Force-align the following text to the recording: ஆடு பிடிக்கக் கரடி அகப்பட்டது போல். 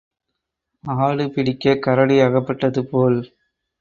ஆடு 0.83 1.25
பிடிக்கக் 1.29 1.83
கரடி 1.83 2.17
அகப்பட்டது 2.19 2.83
போல். 2.85 3.19